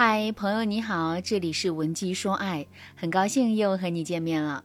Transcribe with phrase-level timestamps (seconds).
[0.00, 4.62] 嗨，朋友你好，这里是文姬说爱，很高兴又和你见面了。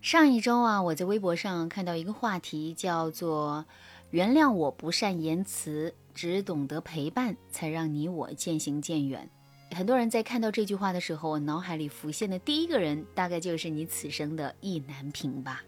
[0.00, 3.66] 上一周啊，我在微博上看到一个话题，叫做
[4.12, 9.28] “原谅我不善言辞，只懂得陪伴，才让你我渐行渐远”。
[9.76, 15.62] 很多人在看到这句话的时候，脑海里浮现的第一个人，大概就是你此生的意难平吧。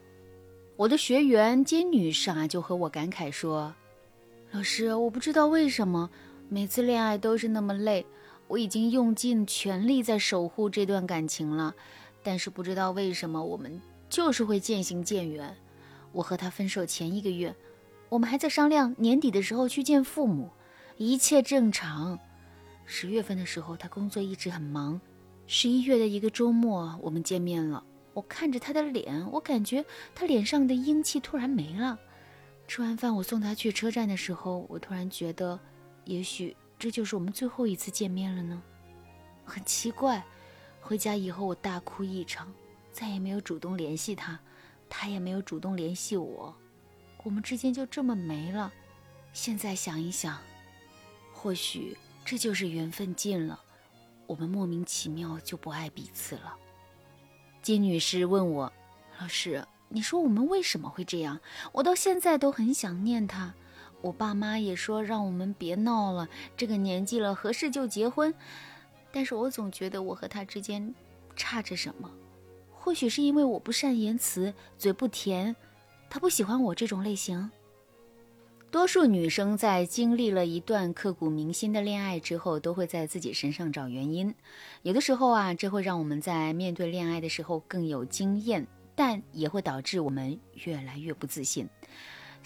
[0.76, 3.74] 我的学员金女士啊，就和我感慨说
[4.50, 6.08] ：“老师，我不知道为什么
[6.48, 8.06] 每次恋爱都是那么累，
[8.48, 11.74] 我已经用尽全力在守护这段感情了，
[12.22, 13.80] 但是不知道为什么我们。”
[14.10, 15.54] 就是会渐行渐远。
[16.12, 17.54] 我和他分手前一个月，
[18.08, 20.48] 我们还在商量年底的时候去见父母，
[20.96, 22.18] 一切正常。
[22.86, 24.98] 十月份的时候，他工作一直很忙。
[25.46, 27.84] 十一月的一个周末，我们见面了。
[28.14, 31.98] 我看着他的脸，我感觉他脸上的英气突然没了。
[32.66, 35.60] 吃完饭，我送他去车站的时候，我突然觉得，
[36.06, 38.62] 也许这就是我们最后一次见面了呢。
[39.44, 40.24] 很奇怪，
[40.80, 42.52] 回家以后我大哭一场。
[42.90, 44.36] 再也没有主动联系他，
[44.88, 46.52] 他也没有主动联系我，
[47.22, 48.72] 我们之间就这么没了。
[49.32, 50.36] 现在想一想，
[51.32, 53.60] 或许这就是缘分尽了，
[54.26, 56.56] 我们莫名其妙就不爱彼此了。
[57.62, 58.72] 金女士问我
[59.20, 61.38] ：“老师，你说我们为什么会这样？
[61.70, 63.54] 我到现在都很想念他。
[64.00, 68.32] 我爸妈也说让我们别闹了，这个年纪了，合适就结婚。
[69.10, 70.94] 但是我总觉得我和他之间
[71.34, 72.10] 差着什么。”
[72.80, 75.54] 或许是因为我不善言辞，嘴不甜，
[76.08, 77.50] 他不喜欢我这种类型。
[78.70, 84.34] 多数女生在经历了一段刻骨铭心的恋爱之后，都会在自己身上找原因。
[84.82, 91.68] 有的时候啊，这会让我们在面对恋爱的时候更有经验，但也会导致我们越来越不自信。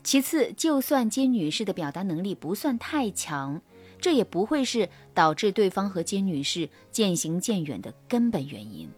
[0.02, 3.60] 其次，就算金女士的表达能力不算太强，
[4.00, 8.90] 这也不会是导致对方和金女士渐行渐远的根本原因。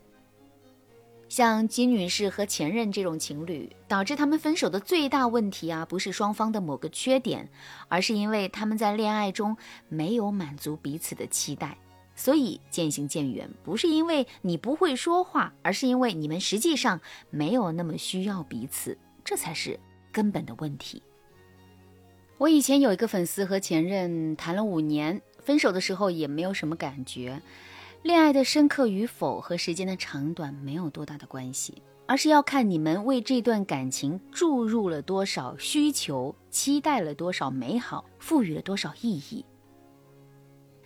[1.28, 7.50] 像金女士和前任这种情侣，导致他们分手的最大问题啊，不是双方的某个缺点，
[7.88, 9.56] 而是因为他们在恋爱中
[9.88, 11.76] 没有满足彼此的期待，
[12.14, 13.50] 所以渐行渐远。
[13.64, 17.00] 不是因为你不会说话，而是因为你们实际上
[17.30, 19.80] 没有那么需要彼此，这才是
[20.14, 21.02] 根本的问题。
[22.38, 27.42] 我以前有一个粉丝和前任谈了五年，分手的时候也没有什么感觉。
[28.02, 39.44] 恋爱的深刻与否和时间的长短没有多大的关系，而是要看你们为这段感情注入了多少需求，期待了多少美好，赋予了多少意义。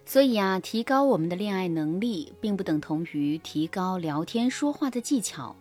[0.09, 5.55] 所以啊，提高我们的恋爱能力，并不等同于提高聊天说话的技巧。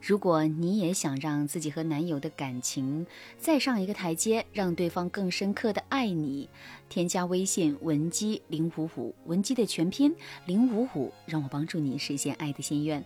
[0.00, 3.06] 如果你也想让自己和男友的感情
[3.38, 6.50] 再上一个台阶，让对方更深刻的爱你，
[6.88, 10.12] 添加微信文姬零五五，文姬的全拼
[10.46, 13.04] 零五五，让我帮助你实现爱的心愿。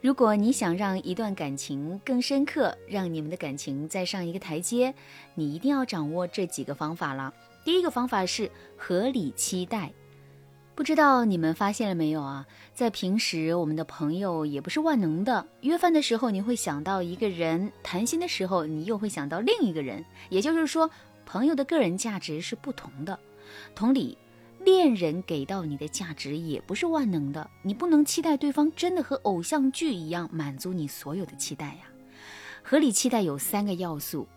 [0.00, 4.92] 如果你想让一段感情更深刻，让你们的感情再上一个台阶，
[5.36, 7.32] 你一定要掌握这几个方法了。
[7.64, 9.92] 第一个方法是合理期待。
[10.76, 12.46] 不知道你们发现了没有啊？
[12.74, 15.46] 在平时，我们的朋友也不是万能的。
[15.62, 20.04] 约饭的时候，你会想到一个人；谈心的时候，你又会想到另一个人。
[20.28, 20.90] 也就是说，
[21.24, 23.18] 朋友的个人价值是不同的。
[23.74, 24.18] 同理，
[24.60, 27.48] 恋人给到你的价值也不是万能的。
[27.62, 31.88] 你不能期待对方真的和偶像剧一样满足你所有的期待呀。
[32.62, 34.28] 合理期待有三个要素。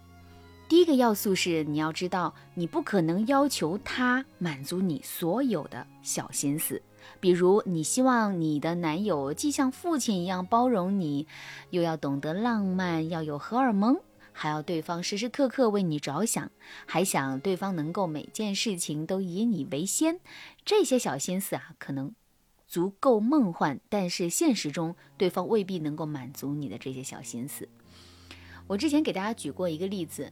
[0.70, 6.80] 第一个要素是你要知道，你不可能要求他满足你所有的小心思，
[7.20, 11.26] 比如你希望你的男友既像父亲一样包容你，
[11.72, 14.00] 又要懂得浪漫，要有荷尔蒙，
[14.32, 16.52] 还要对方时时刻刻为你着想，
[16.86, 20.20] 还想对方能够每件事情都以你为先。
[20.64, 22.14] 这些小心思啊，可能
[22.68, 27.68] 足够梦幻，但是现实中对方未必能够满足你的这些小心思。
[28.68, 30.32] 我之前给大家举过一个例子。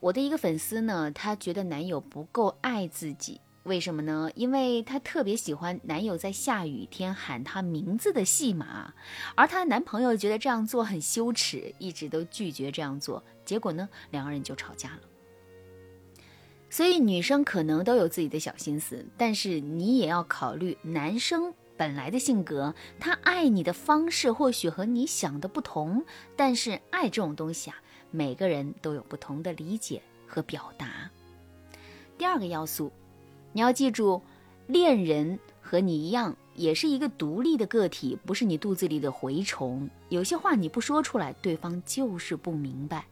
[0.00, 4.30] 我的一个粉丝呢，她觉得男友不够爱自己，为什么呢？
[4.34, 8.94] 因为她特别喜欢男友在下雨天喊她名字的戏码，
[9.34, 13.22] 而她男朋友觉得这样做很羞耻，一直都拒绝这样做。
[13.44, 15.00] 结果呢，两个人就吵架了。
[16.70, 26.06] 所以女生可能都有自己的小心思，但是你也要考虑男生本来的性格，他爱你的方式或许和你想的不同。
[26.36, 27.76] 但是爱这种东西啊。
[28.10, 31.10] 每个人都有不同的理解和表达。
[32.18, 32.90] 第二个要素，
[33.52, 34.22] 你要记住，
[34.66, 39.88] 恋人和你一样，也是一个独立的个体，不是你肚子里的蛔虫。
[40.08, 43.06] 有些话你不说出来，对方就是不明白。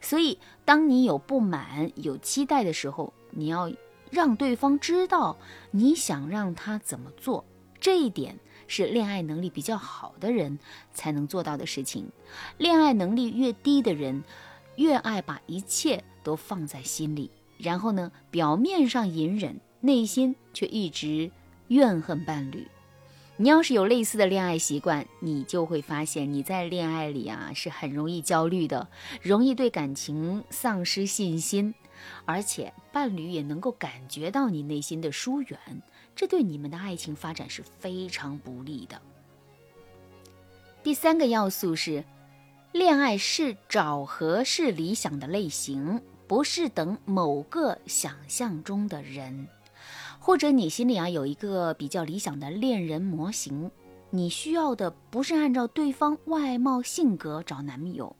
[0.00, 3.72] 所以，当你有不满、有期待的时候，你要
[4.10, 5.36] 让对方知道
[5.72, 7.44] 你想让他怎么做，
[7.82, 8.38] 这一点
[8.68, 10.60] 是恋爱能力比较好的人
[10.94, 12.08] 才能做到的事情。
[12.56, 14.22] 恋爱能力越低的人，
[14.76, 21.32] 越爱把一切都放在心里，然后呢，表面上隐忍，内心却一直
[21.66, 22.68] 怨恨伴侣。
[23.38, 28.86] 你要是有类似的恋爱习惯，你就会发现你在恋爱里啊是很容易焦虑的，
[29.20, 31.74] 容易对感情丧失信心，
[32.26, 35.58] 而且伴侣也能够感觉到你内心的疏远，
[36.14, 39.00] 这对你们的爱情发展是非常不利的。
[40.82, 42.04] 第三个要素是，
[42.72, 49.48] 恋爱是找合适理想的类型，不是等某个想象中的人。
[50.18, 53.70] 或者你心里啊有一个比较理想的恋人模型，
[54.10, 58.14] 你需要的不是按照对方外貌性格找男友，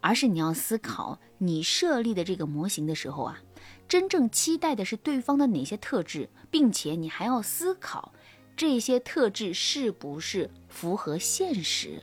[0.00, 3.40] 而是你要思考你设立的这个模型的时候啊，
[3.88, 8.12] 真正期待的是对方的哪些特质，并且你还要思考
[8.56, 12.02] 这些特质是不是符合现实。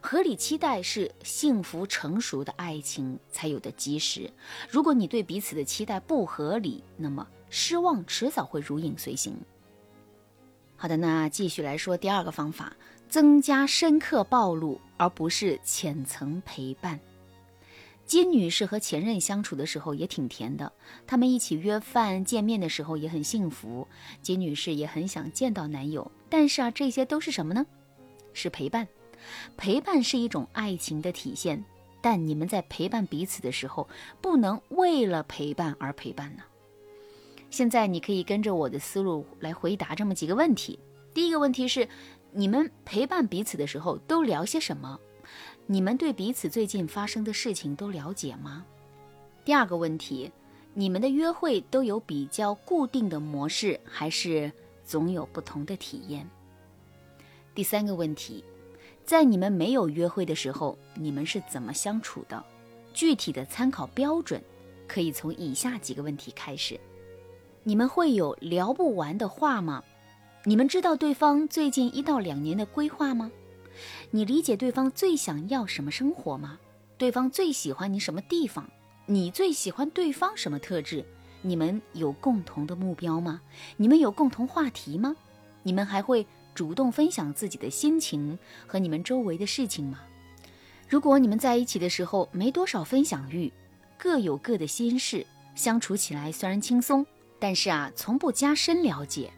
[0.00, 4.32] 合理期待是幸福成熟的爱情才有的基石。
[4.68, 7.26] 如果你对彼此的期待不合理，那么。
[7.54, 9.36] 失望迟早会如影随形。
[10.74, 12.74] 好的，那继续来说第二个方法，
[13.10, 16.98] 增加深刻暴露，而不是浅层陪伴。
[18.04, 20.70] 金女士和前任相处的时候也挺甜的，
[21.06, 23.86] 他们一起约饭见面的时候也很幸福。
[24.20, 27.64] 金女士也很想见到男友，但是啊，这些都是什么呢？
[28.34, 28.86] 是陪伴。
[29.56, 31.64] 陪伴是一种爱情的体现，
[32.00, 33.88] 但你们在陪伴彼此的时候，
[34.20, 36.42] 不能为了陪伴而陪伴呢。
[37.48, 40.78] 现在你可以跟着我的思路来回答这么几个问题。
[41.14, 41.88] 第一个问题是，
[42.32, 44.98] 你们陪伴彼此的时候都聊些什么？
[45.66, 48.64] 你们对彼此最近发生的事情都了解吗？
[49.44, 50.30] 第二个问题，
[50.74, 54.52] 你们的约会都有比较固定的模式，还是
[54.84, 56.28] 总有不同的体验？
[57.54, 58.44] 第三个问题，
[59.04, 62.42] 在你们没有约会的时候，你们是怎么相处的？
[62.92, 64.42] 具体的参考标准
[64.86, 66.78] 可以从以下几个问题开始。
[67.62, 69.82] 你们会有聊不完的话吗？
[70.44, 73.30] 你们知道对方最近一到两年的规划吗？
[74.10, 76.58] 你理解对方最想要什么生活吗？
[76.98, 78.70] 对方最喜欢你什么地方？
[79.06, 81.04] 你最喜欢对方什么特质？
[81.40, 83.40] 你们有共同的目标吗？
[83.76, 85.16] 你们有共同话题吗？
[85.62, 90.00] 你们还会主动分享自己的心情和你们周围的事情吗？
[90.88, 93.52] 如果你们在一起的时候没多少分享欲，
[93.98, 97.04] 各有各的心事，相处起来虽然轻松。
[97.40, 99.32] 但是啊，从不加深了解，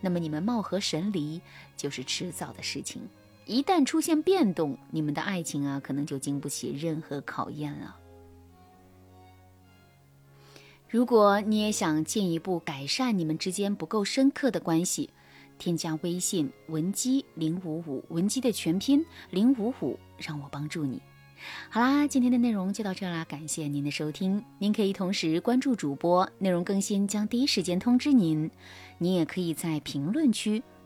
[0.00, 1.42] 那么你们貌合神离
[1.76, 3.02] 就是迟早的事情。
[3.50, 7.96] 一旦出现变动，你们的爱情啊，可能就经不起任何考验了。
[10.88, 15.10] 如果你也想进一步改善你们之间不够深刻的关系，
[15.58, 21.02] 添加微信文姬零五五，文姬的全拼零五五，让我帮助你。
[21.70, 24.44] 好啦，今天的内容就到这啦，感谢您的收听。
[24.60, 28.48] 您可以同时关注主播，内容更新将第一时间通知您。
[28.98, 30.62] 您也可以在评论区